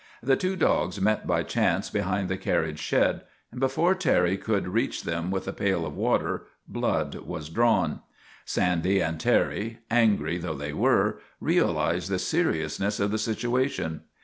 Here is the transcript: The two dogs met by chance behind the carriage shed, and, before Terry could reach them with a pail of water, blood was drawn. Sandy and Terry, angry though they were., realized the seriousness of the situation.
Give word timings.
The 0.23 0.35
two 0.35 0.55
dogs 0.55 0.99
met 0.99 1.27
by 1.27 1.43
chance 1.43 1.91
behind 1.91 2.27
the 2.27 2.35
carriage 2.35 2.79
shed, 2.79 3.21
and, 3.51 3.59
before 3.59 3.93
Terry 3.93 4.35
could 4.35 4.67
reach 4.67 5.03
them 5.03 5.29
with 5.29 5.47
a 5.47 5.53
pail 5.53 5.85
of 5.85 5.95
water, 5.95 6.47
blood 6.67 7.13
was 7.13 7.49
drawn. 7.49 8.01
Sandy 8.43 8.99
and 8.99 9.19
Terry, 9.19 9.81
angry 9.91 10.39
though 10.39 10.55
they 10.57 10.73
were., 10.73 11.21
realized 11.39 12.09
the 12.09 12.17
seriousness 12.17 12.99
of 12.99 13.11
the 13.11 13.19
situation. 13.19 14.01